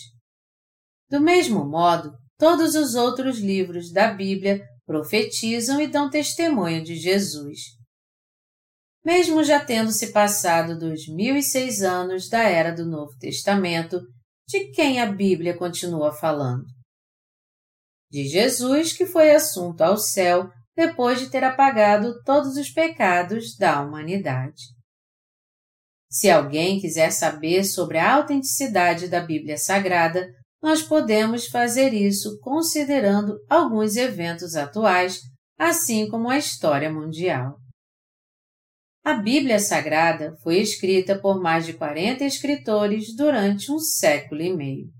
[1.10, 7.81] Do mesmo modo, todos os outros livros da Bíblia profetizam e dão testemunho de Jesus
[9.04, 14.00] mesmo já tendo se passado dos mil e seis anos da era do Novo Testamento,
[14.48, 16.64] de quem a Bíblia continua falando?
[18.10, 23.80] De Jesus que foi assunto ao céu depois de ter apagado todos os pecados da
[23.80, 24.62] humanidade.
[26.10, 30.28] Se alguém quiser saber sobre a autenticidade da Bíblia Sagrada,
[30.62, 35.20] nós podemos fazer isso considerando alguns eventos atuais,
[35.58, 37.61] assim como a história mundial.
[39.04, 44.92] A Bíblia Sagrada foi escrita por mais de 40 escritores durante um século e meio.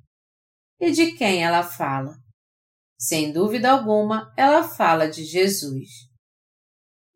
[0.81, 2.13] E de quem ela fala?
[2.99, 5.89] Sem dúvida alguma, ela fala de Jesus.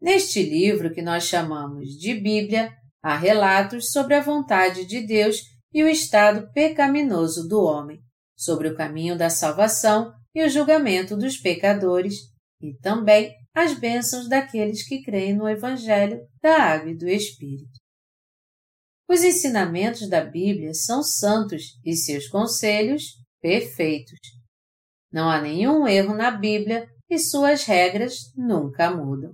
[0.00, 2.72] Neste livro que nós chamamos de Bíblia,
[3.02, 5.40] há relatos sobre a vontade de Deus
[5.74, 8.00] e o estado pecaminoso do homem,
[8.36, 12.14] sobre o caminho da salvação e o julgamento dos pecadores,
[12.60, 17.80] e também as bênçãos daqueles que creem no Evangelho da Água e do Espírito.
[19.08, 23.02] Os ensinamentos da Bíblia são santos e seus conselhos
[23.40, 24.18] perfeitos.
[25.10, 29.32] Não há nenhum erro na Bíblia e suas regras nunca mudam.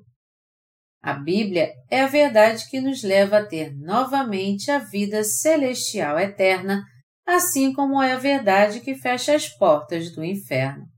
[1.03, 6.85] A Bíblia é a verdade que nos leva a ter novamente a vida celestial eterna,
[7.27, 10.92] assim como é a verdade que fecha as portas do inferno.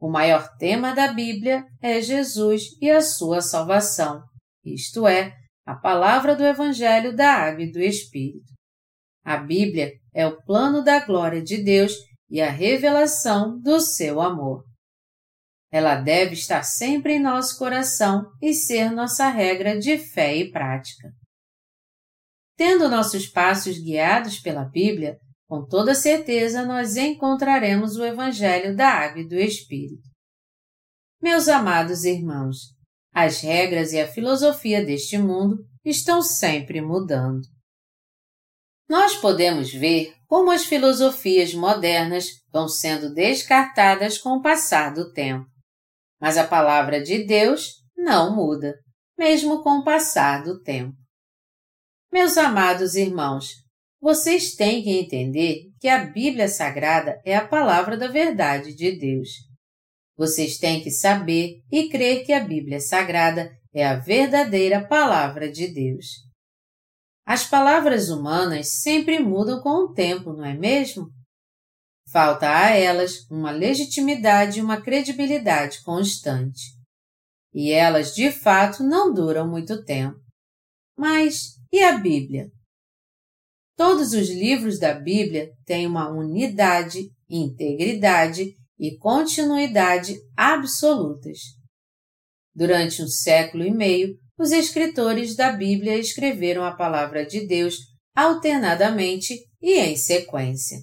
[0.00, 4.22] O maior tema da Bíblia é Jesus e a sua salvação,
[4.64, 5.34] isto é,
[5.66, 8.54] a palavra do Evangelho da Água e do Espírito.
[9.24, 11.92] A Bíblia é o plano da glória de Deus
[12.30, 14.64] e a revelação do seu amor.
[15.70, 21.10] Ela deve estar sempre em nosso coração e ser nossa regra de fé e prática.
[22.56, 29.22] Tendo nossos passos guiados pela Bíblia, com toda certeza nós encontraremos o Evangelho da Água
[29.22, 30.06] e do Espírito.
[31.20, 32.58] Meus amados irmãos,
[33.12, 37.40] as regras e a filosofia deste mundo estão sempre mudando.
[38.88, 45.46] Nós podemos ver como as filosofias modernas vão sendo descartadas com o passar do tempo.
[46.20, 48.74] Mas a palavra de Deus não muda,
[49.16, 50.96] mesmo com o passar do tempo.
[52.12, 53.48] Meus amados irmãos,
[54.00, 59.28] vocês têm que entender que a Bíblia Sagrada é a palavra da verdade de Deus.
[60.16, 65.68] Vocês têm que saber e crer que a Bíblia Sagrada é a verdadeira palavra de
[65.68, 66.06] Deus.
[67.26, 71.10] As palavras humanas sempre mudam com o tempo, não é mesmo?
[72.10, 76.62] Falta a elas uma legitimidade e uma credibilidade constante.
[77.52, 80.18] E elas, de fato, não duram muito tempo.
[80.96, 82.50] Mas e a Bíblia?
[83.78, 91.38] Todos os livros da Bíblia têm uma unidade, integridade e continuidade absolutas.
[92.52, 97.76] Durante um século e meio, os escritores da Bíblia escreveram a palavra de Deus
[98.16, 100.78] alternadamente e em sequência.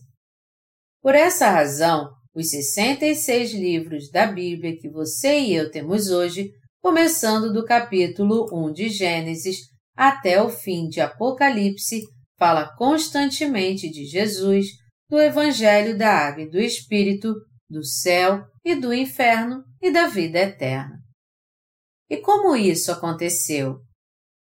[1.01, 6.49] Por essa razão, os 66 livros da Bíblia que você e eu temos hoje,
[6.81, 9.57] começando do capítulo 1 de Gênesis
[9.97, 12.01] até o fim de Apocalipse,
[12.37, 14.67] fala constantemente de Jesus,
[15.09, 17.33] do Evangelho da Água e do Espírito,
[17.69, 20.99] do céu e do inferno e da vida eterna.
[22.09, 23.79] E como isso aconteceu?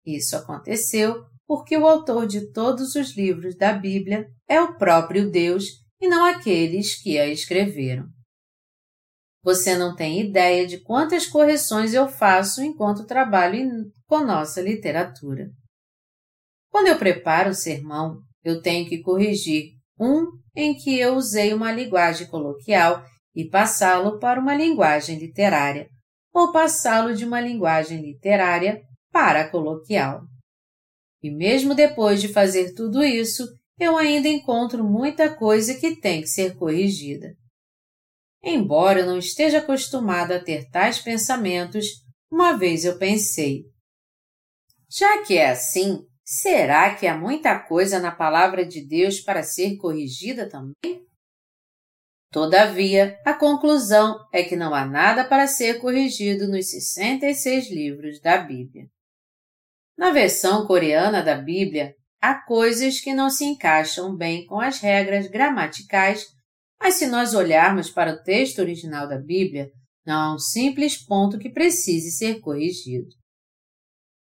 [0.05, 5.65] Isso aconteceu porque o autor de todos os livros da Bíblia é o próprio Deus
[6.01, 8.07] e não aqueles que a escreveram.
[9.43, 15.49] Você não tem ideia de quantas correções eu faço enquanto trabalho com nossa literatura.
[16.77, 21.73] Quando eu preparo o sermão, eu tenho que corrigir um em que eu usei uma
[21.73, 23.03] linguagem coloquial
[23.35, 25.89] e passá-lo para uma linguagem literária,
[26.35, 30.21] ou passá-lo de uma linguagem literária para a coloquial.
[31.23, 33.49] E mesmo depois de fazer tudo isso,
[33.81, 37.33] eu ainda encontro muita coisa que tem que ser corrigida.
[38.45, 41.87] Embora eu não esteja acostumado a ter tais pensamentos,
[42.31, 43.63] uma vez eu pensei:
[44.91, 49.77] já que é assim, será que há muita coisa na palavra de Deus para ser
[49.77, 51.07] corrigida também?
[52.33, 58.39] Todavia, a conclusão é que não há nada para ser corrigido nos 66 livros da
[58.39, 58.89] Bíblia.
[59.97, 65.29] Na versão coreana da Bíblia, há coisas que não se encaixam bem com as regras
[65.29, 66.27] gramaticais,
[66.79, 69.71] mas se nós olharmos para o texto original da Bíblia,
[70.05, 73.09] não há um simples ponto que precise ser corrigido.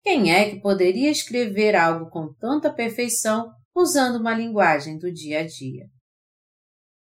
[0.03, 5.47] Quem é que poderia escrever algo com tanta perfeição usando uma linguagem do dia a
[5.47, 5.87] dia?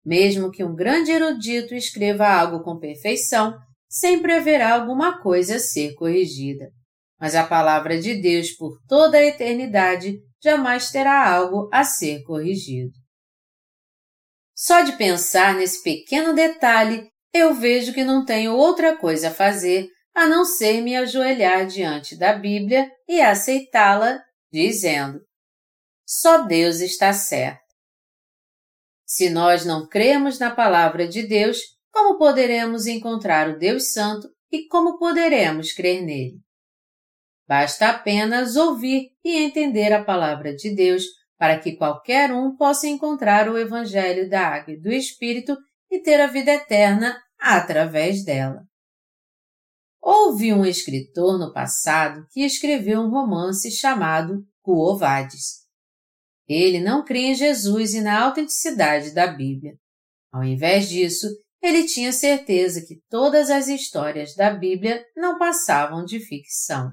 [0.04, 3.58] Mesmo que um grande erudito escreva algo com perfeição,
[3.88, 6.70] sempre haverá alguma coisa a ser corrigida.
[7.18, 12.92] Mas a palavra de Deus por toda a eternidade jamais terá algo a ser corrigido.
[14.54, 19.88] Só de pensar nesse pequeno detalhe, eu vejo que não tenho outra coisa a fazer
[20.16, 24.18] a não ser me ajoelhar diante da Bíblia e aceitá-la,
[24.50, 25.20] dizendo:
[26.06, 27.60] Só Deus está certo.
[29.04, 31.60] Se nós não cremos na palavra de Deus,
[31.92, 36.40] como poderemos encontrar o Deus Santo e como poderemos crer nele?
[37.46, 41.04] Basta apenas ouvir e entender a palavra de Deus
[41.38, 45.54] para que qualquer um possa encontrar o Evangelho da Água e do Espírito
[45.90, 48.66] e ter a vida eterna através dela.
[50.08, 55.66] Houve um escritor no passado que escreveu um romance chamado Cuovades.
[56.48, 59.74] Ele não cria em Jesus e na autenticidade da Bíblia.
[60.32, 61.26] Ao invés disso,
[61.60, 66.92] ele tinha certeza que todas as histórias da Bíblia não passavam de ficção.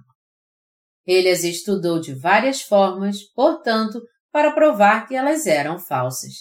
[1.05, 4.01] Ele as estudou de várias formas, portanto,
[4.31, 6.33] para provar que elas eram falsas.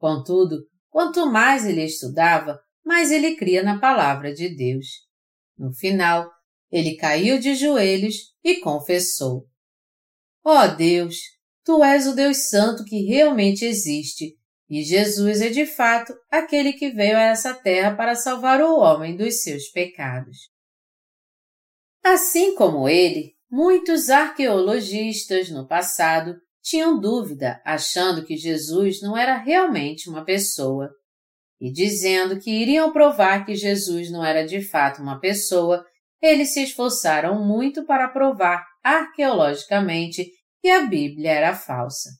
[0.00, 5.11] Contudo, quanto mais ele estudava, mais ele cria na palavra de Deus.
[5.56, 6.30] No final,
[6.70, 9.46] ele caiu de joelhos e confessou:
[10.44, 11.16] Ó oh Deus,
[11.64, 14.36] tu és o Deus Santo que realmente existe,
[14.68, 19.16] e Jesus é de fato aquele que veio a essa terra para salvar o homem
[19.16, 20.50] dos seus pecados.
[22.02, 30.08] Assim como ele, muitos arqueologistas no passado tinham dúvida, achando que Jesus não era realmente
[30.08, 30.90] uma pessoa
[31.62, 35.86] e dizendo que iriam provar que Jesus não era de fato uma pessoa,
[36.20, 40.26] eles se esforçaram muito para provar arqueologicamente
[40.60, 42.10] que a Bíblia era falsa.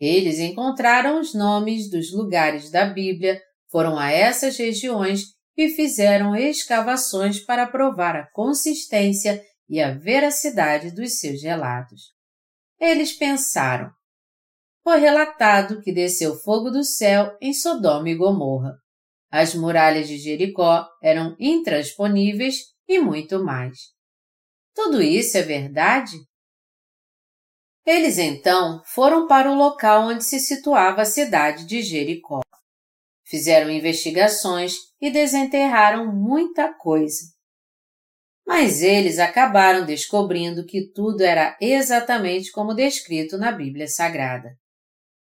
[0.00, 3.40] Eles encontraram os nomes dos lugares da Bíblia,
[3.70, 5.26] foram a essas regiões
[5.56, 12.00] e fizeram escavações para provar a consistência e a veracidade dos seus relatos.
[12.80, 13.92] Eles pensaram:
[14.82, 18.76] foi relatado que desceu fogo do céu em Sodoma e Gomorra.
[19.30, 22.56] As muralhas de Jericó eram intransponíveis
[22.88, 23.78] e muito mais.
[24.74, 26.16] Tudo isso é verdade?
[27.86, 32.40] Eles então foram para o local onde se situava a cidade de Jericó.
[33.24, 37.20] Fizeram investigações e desenterraram muita coisa.
[38.46, 44.50] Mas eles acabaram descobrindo que tudo era exatamente como descrito na Bíblia Sagrada.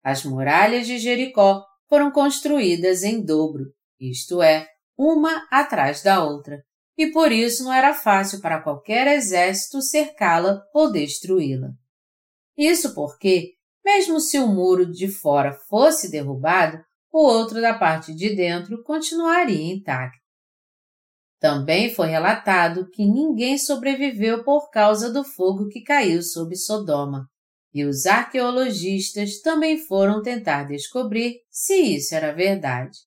[0.02, 3.66] As muralhas de Jericó foram construídas em dobro,
[4.00, 4.66] isto é,
[4.98, 6.62] uma atrás da outra,
[6.96, 11.68] e por isso não era fácil para qualquer exército cercá-la ou destruí-la.
[12.56, 13.52] Isso porque,
[13.84, 16.78] mesmo se o muro de fora fosse derrubado,
[17.12, 20.22] o outro da parte de dentro continuaria intacto.
[21.38, 27.28] Também foi relatado que ninguém sobreviveu por causa do fogo que caiu sobre Sodoma,
[27.72, 32.98] e os arqueologistas também foram tentar descobrir se isso era verdade.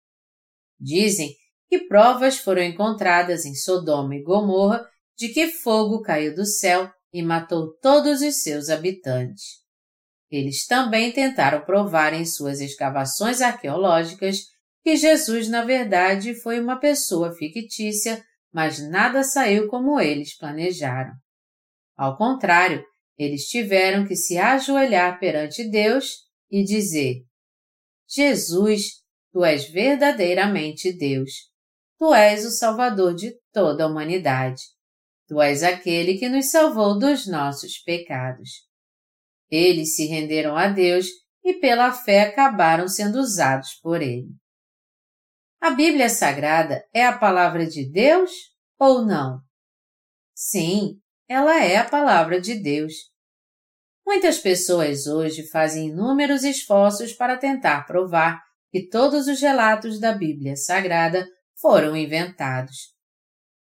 [0.80, 1.36] Dizem
[1.70, 4.86] que provas foram encontradas em Sodoma e Gomorra
[5.18, 9.64] de que fogo caiu do céu e matou todos os seus habitantes.
[10.30, 14.40] Eles também tentaram provar em suas escavações arqueológicas
[14.84, 21.14] que Jesus, na verdade, foi uma pessoa fictícia, mas nada saiu como eles planejaram.
[21.96, 22.84] Ao contrário,
[23.18, 27.24] eles tiveram que se ajoelhar perante Deus e dizer:
[28.08, 31.32] Jesus, tu és verdadeiramente Deus.
[31.98, 34.62] Tu és o Salvador de toda a humanidade.
[35.28, 38.50] Tu és aquele que nos salvou dos nossos pecados.
[39.50, 41.08] Eles se renderam a Deus
[41.44, 44.30] e pela fé acabaram sendo usados por Ele.
[45.62, 48.32] A Bíblia Sagrada é a palavra de Deus
[48.78, 49.40] ou não?
[50.34, 52.94] Sim, ela é a palavra de Deus.
[54.06, 58.40] Muitas pessoas hoje fazem inúmeros esforços para tentar provar
[58.72, 61.28] que todos os relatos da Bíblia Sagrada
[61.60, 62.94] foram inventados.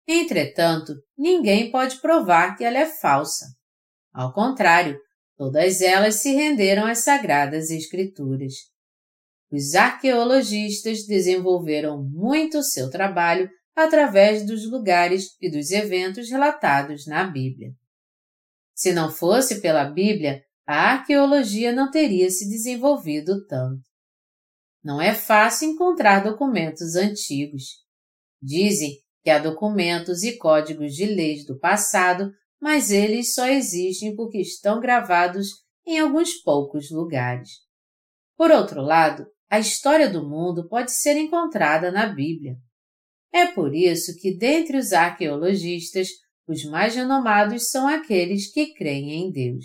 [0.06, 3.46] Entretanto, ninguém pode provar que ela é falsa.
[4.12, 4.98] Ao contrário,
[5.36, 8.54] todas elas se renderam às Sagradas Escrituras.
[9.50, 17.72] Os arqueologistas desenvolveram muito seu trabalho através dos lugares e dos eventos relatados na Bíblia.
[18.74, 23.82] Se não fosse pela Bíblia, a arqueologia não teria se desenvolvido tanto.
[24.82, 27.82] Não é fácil encontrar documentos antigos.
[28.40, 34.38] Dizem que há documentos e códigos de leis do passado, mas eles só existem porque
[34.38, 35.48] estão gravados
[35.86, 37.50] em alguns poucos lugares.
[38.36, 42.56] Por outro lado, a história do mundo pode ser encontrada na Bíblia.
[43.32, 46.08] É por isso que, dentre os arqueologistas,
[46.46, 49.64] os mais renomados são aqueles que creem em Deus.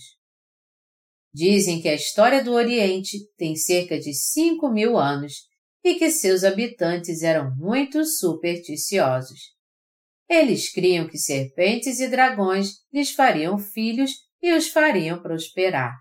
[1.33, 5.33] Dizem que a história do Oriente tem cerca de 5 mil anos
[5.83, 9.39] e que seus habitantes eram muito supersticiosos.
[10.29, 14.11] Eles criam que serpentes e dragões lhes fariam filhos
[14.41, 15.93] e os fariam prosperar.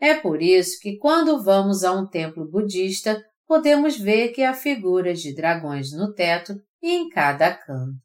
[0.00, 5.20] É por isso que, quando vamos a um templo budista, podemos ver que há figuras
[5.20, 7.98] de dragões no teto em cada canto.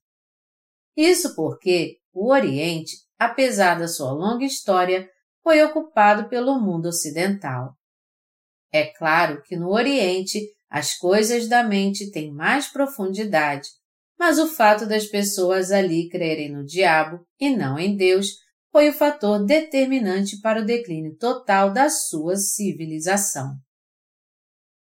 [0.95, 5.09] Isso porque o Oriente, apesar da sua longa história,
[5.43, 7.75] foi ocupado pelo mundo ocidental.
[8.71, 13.69] É claro que no Oriente as coisas da mente têm mais profundidade,
[14.17, 18.27] mas o fato das pessoas ali crerem no diabo e não em Deus
[18.71, 23.55] foi o fator determinante para o declínio total da sua civilização.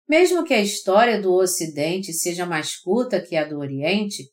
[0.08, 4.24] Mesmo que a história do Ocidente seja mais curta que a do Oriente,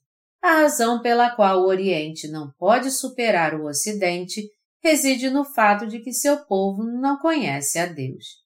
[0.43, 4.51] a razão pela qual o Oriente não pode superar o Ocidente
[4.83, 8.43] reside no fato de que seu povo não conhece a Deus.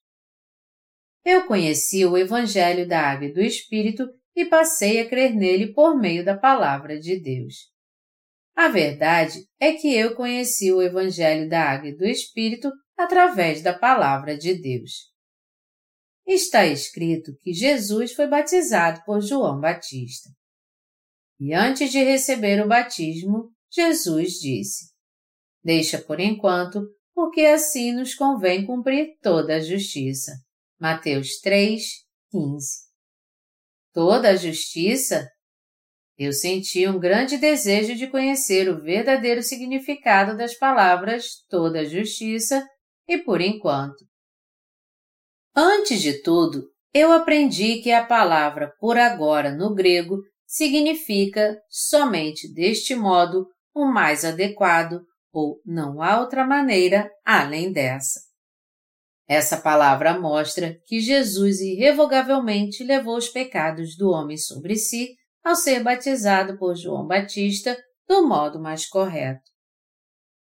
[1.25, 5.99] Eu conheci o Evangelho da Água e do Espírito e passei a crer nele por
[5.99, 7.71] meio da palavra de Deus.
[8.55, 13.73] A verdade é que eu conheci o Evangelho da Água e do Espírito através da
[13.73, 15.16] palavra de Deus.
[16.27, 20.29] Está escrito que Jesus foi batizado por João Batista.
[21.39, 24.91] E antes de receber o batismo, Jesus disse:
[25.63, 30.33] Deixa por enquanto, porque assim nos convém cumprir toda a justiça.
[30.77, 31.81] Mateus 3,
[32.29, 32.67] 15.
[33.93, 35.29] Toda a justiça?
[36.17, 42.67] Eu senti um grande desejo de conhecer o verdadeiro significado das palavras toda a justiça
[43.07, 44.05] e por enquanto.
[45.59, 52.93] Antes de tudo, eu aprendi que a palavra por agora no grego significa somente deste
[52.93, 55.01] modo o mais adequado
[55.33, 58.19] ou não há outra maneira além dessa.
[59.27, 65.81] Essa palavra mostra que Jesus irrevogavelmente levou os pecados do homem sobre si ao ser
[65.81, 67.75] batizado por João Batista
[68.07, 69.41] do modo mais correto.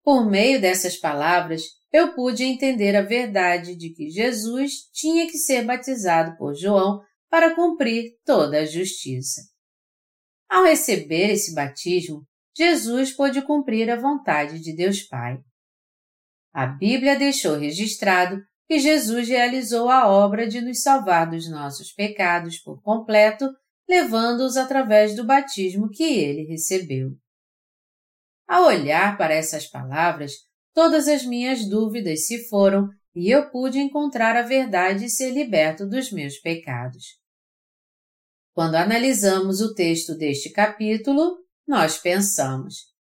[0.03, 1.63] Por meio dessas palavras,
[1.95, 7.55] eu pude entender a verdade de que Jesus tinha que ser batizado por João para
[7.55, 9.43] cumprir toda a justiça.
[10.49, 15.39] Ao receber esse batismo, Jesus pôde cumprir a vontade de Deus Pai.
[16.53, 22.59] A Bíblia deixou registrado que Jesus realizou a obra de nos salvar dos nossos pecados
[22.59, 23.49] por completo,
[23.89, 27.13] levando-os através do batismo que ele recebeu.
[28.49, 30.33] Ao olhar para essas palavras,
[30.75, 35.89] todas as minhas dúvidas se foram e eu pude encontrar a verdade e ser liberto
[35.89, 37.05] dos meus pecados.
[38.53, 42.93] Quando analisamos o texto deste capítulo, nós pensamos: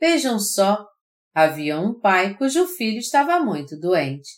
[0.00, 0.86] vejam só,
[1.34, 4.30] havia um pai cujo filho estava muito doente,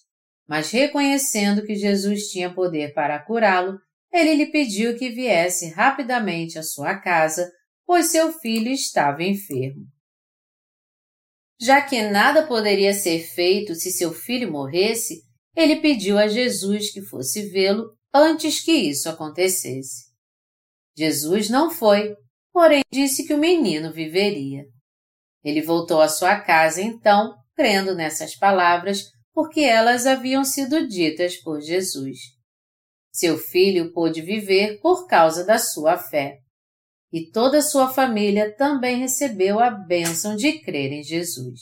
[0.49, 3.79] mas reconhecendo que Jesus tinha poder para curá-lo,
[4.13, 7.51] ele lhe pediu que viesse rapidamente à sua casa,
[7.85, 9.87] pois seu filho estava enfermo.
[11.61, 15.23] Já que nada poderia ser feito se seu filho morresse,
[15.57, 20.07] ele pediu a Jesus que fosse vê-lo antes que isso acontecesse.
[20.97, 22.15] Jesus não foi,
[22.53, 24.65] porém disse que o menino viveria.
[25.43, 31.61] Ele voltou à sua casa então, crendo nessas palavras, porque elas haviam sido ditas por
[31.61, 32.19] Jesus.
[33.13, 36.39] Seu filho pôde viver por causa da sua fé
[37.13, 41.61] e toda a sua família também recebeu a bênção de crer em Jesus.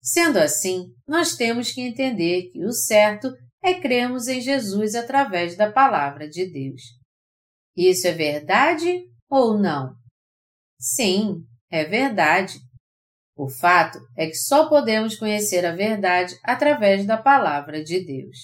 [0.00, 3.32] Sendo assim, nós temos que entender que o certo
[3.62, 6.80] é crermos em Jesus através da palavra de Deus.
[7.76, 9.94] Isso é verdade ou não?
[10.80, 12.58] Sim, é verdade.
[13.36, 18.36] O fato é que só podemos conhecer a verdade através da palavra de Deus.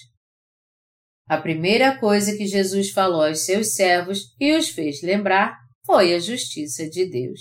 [1.26, 6.18] A primeira coisa que Jesus falou aos seus servos e os fez lembrar foi a
[6.18, 7.40] justiça de Deus.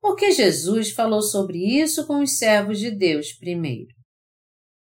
[0.00, 3.94] Porque Jesus falou sobre isso com os servos de Deus primeiro.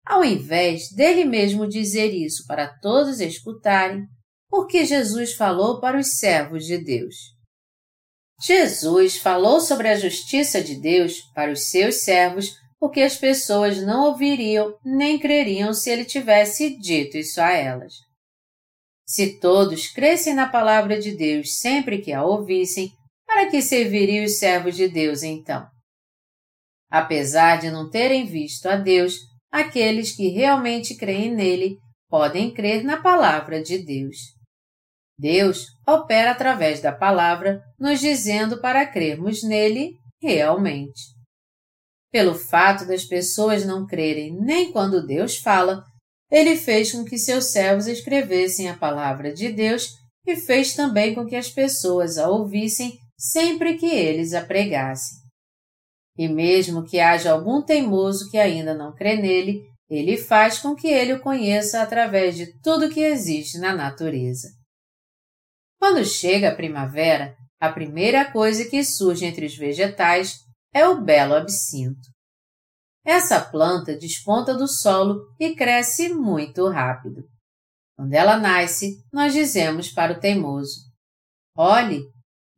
[0.06, 4.06] Ao invés dele mesmo dizer isso para todos escutarem,
[4.50, 7.16] porque Jesus falou para os servos de Deus.
[8.42, 14.06] Jesus falou sobre a justiça de Deus para os seus servos porque as pessoas não
[14.06, 17.94] ouviriam nem creriam se ele tivesse dito isso a elas.
[19.08, 22.92] Se todos crescem na palavra de Deus sempre que a ouvissem,
[23.26, 25.66] para que serviriam os servos de Deus então?
[26.90, 29.16] Apesar de não terem visto a Deus,
[29.52, 31.78] aqueles que realmente creem nele
[32.10, 34.18] podem crer na palavra de Deus.
[35.18, 41.16] Deus opera através da palavra, nos dizendo para crermos nele realmente.
[42.12, 45.84] Pelo fato das pessoas não crerem nem quando Deus fala,
[46.30, 49.90] ele fez com que seus servos escrevessem a palavra de Deus
[50.26, 55.18] e fez também com que as pessoas a ouvissem sempre que eles a pregassem.
[56.18, 60.88] E mesmo que haja algum teimoso que ainda não crê nele, ele faz com que
[60.88, 64.50] ele o conheça através de tudo que existe na natureza.
[65.80, 70.40] Quando chega a primavera, a primeira coisa que surge entre os vegetais
[70.74, 72.17] é o belo absinto.
[73.08, 77.24] Essa planta desponta do solo e cresce muito rápido.
[77.96, 80.82] Quando ela nasce, nós dizemos para o teimoso:
[81.58, 82.02] Olhe,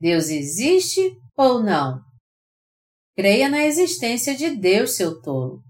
[0.02, 2.02] Deus existe ou não?
[3.16, 5.62] Creia na existência de Deus, seu tolo.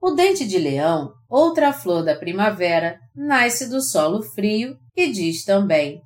[0.00, 6.00] O dente de leão, outra flor da primavera, nasce do solo frio e diz também: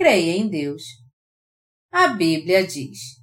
[0.00, 0.82] creia em Deus.
[1.92, 3.18] A Bíblia diz: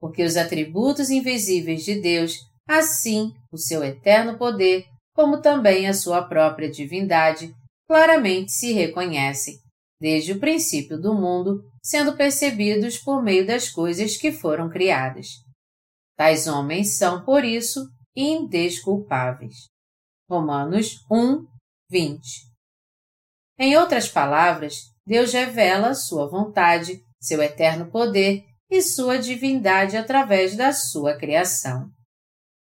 [0.00, 2.36] porque os atributos invisíveis de Deus,
[2.68, 7.52] assim o seu eterno poder, como também a sua própria divindade,
[7.88, 9.58] claramente se reconhecem,
[9.98, 15.28] desde o princípio do mundo, sendo percebidos por meio das coisas que foram criadas.
[16.16, 19.54] Tais homens são, por isso, indesculpáveis.
[20.30, 21.46] Romanos 1,
[21.90, 22.20] 20.
[23.58, 24.74] Em outras palavras,
[25.06, 31.90] Deus revela sua vontade, seu eterno poder e sua divindade através da sua criação.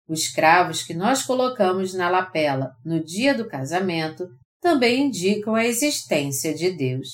[0.08, 4.28] Os cravos que nós colocamos na lapela no dia do casamento
[4.62, 7.08] também indicam a existência de Deus.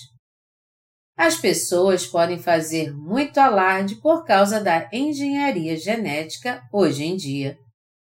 [1.17, 7.57] As pessoas podem fazer muito alarde por causa da engenharia genética hoje em dia,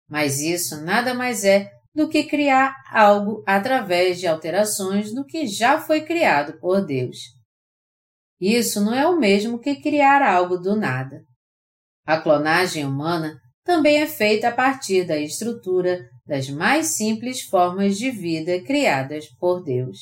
[0.10, 5.80] mas isso nada mais é do que criar algo através de alterações no que já
[5.80, 7.18] foi criado por Deus.
[8.42, 11.22] Isso não é o mesmo que criar algo do nada.
[12.06, 18.12] A clonagem humana também é feita a partir da estrutura das mais simples formas de
[18.12, 20.00] vida criadas por Deus.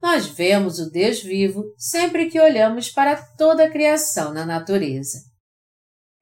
[0.00, 5.18] Nós vemos o Deus vivo sempre que olhamos para toda a criação na natureza.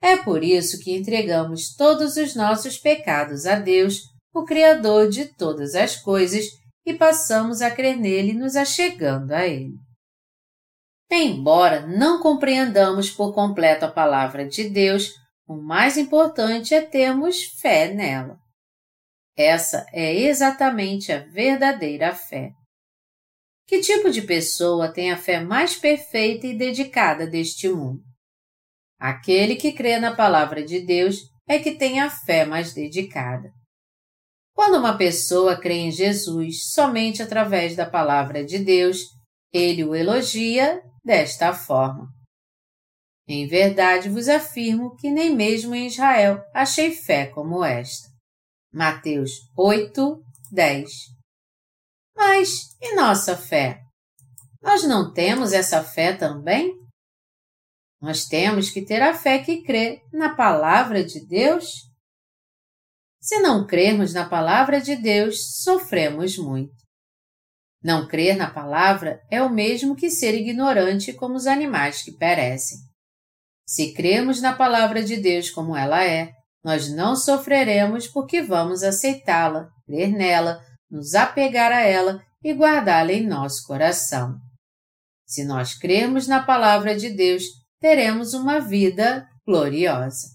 [0.02, 5.74] É por isso que entregamos todos os nossos pecados a Deus o Criador de todas
[5.74, 6.44] as coisas,
[6.86, 9.74] e passamos a crer nele nos achegando a ele.
[11.10, 15.12] Embora não compreendamos por completo a palavra de Deus,
[15.50, 18.38] o mais importante é termos fé nela.
[19.36, 22.52] Essa é exatamente a verdadeira fé.
[23.66, 28.00] Que tipo de pessoa tem a fé mais perfeita e dedicada deste mundo?
[28.96, 31.16] Aquele que crê na palavra de Deus
[31.48, 33.50] é que tem a fé mais dedicada.
[34.54, 38.98] Quando uma pessoa crê em Jesus somente através da palavra de Deus,
[39.52, 42.19] ele o elogia desta forma.
[43.32, 48.08] Em verdade vos afirmo que nem mesmo em Israel achei fé como esta.
[48.74, 50.20] Mateus 8,
[50.50, 50.90] 10
[52.16, 53.82] Mas e nossa fé?
[54.60, 56.74] Nós não temos essa fé também?
[58.02, 61.88] Nós temos que ter a fé que crê na palavra de Deus
[63.20, 66.74] se não crermos na palavra de Deus, sofremos muito.
[67.80, 72.89] Não crer na palavra é o mesmo que ser ignorante como os animais que perecem.
[73.70, 76.32] Se crermos na palavra de Deus como ela é,
[76.64, 80.60] nós não sofreremos porque vamos aceitá-la, crer nela,
[80.90, 84.34] nos apegar a ela e guardá-la em nosso coração.
[85.24, 87.44] Se nós crermos na palavra de Deus,
[87.80, 90.26] teremos uma vida gloriosa.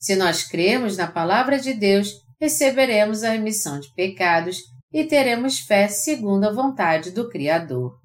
[0.00, 2.08] Se nós cremos na palavra de Deus,
[2.40, 8.00] receberemos a remissão de pecados e teremos fé segundo a vontade do Criador.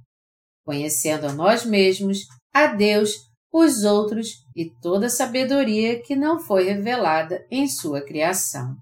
[0.66, 2.18] Conhecendo a nós mesmos,
[2.54, 3.14] a Deus,
[3.58, 8.76] os outros e toda a sabedoria que não foi revelada em sua criação.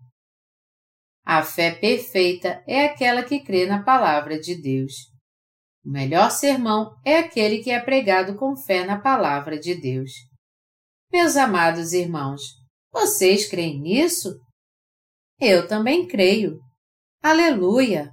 [1.24, 4.93] A fé perfeita é aquela que crê na palavra de Deus.
[5.86, 10.09] O melhor sermão é aquele que é pregado com fé na palavra de Deus.
[11.11, 12.41] Meus amados irmãos,
[12.91, 14.34] vocês creem nisso?
[15.39, 16.57] Eu também creio.
[17.21, 18.11] Aleluia!